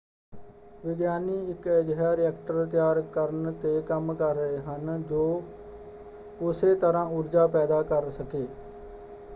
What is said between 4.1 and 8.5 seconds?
ਕਰ ਰਹੇ ਹਨ ਜੋ ਉਸੇ ਤਰ੍ਹਾਂ ਊਰਜਾ ਪੈਦਾ ਕਰ ਸਕੇ।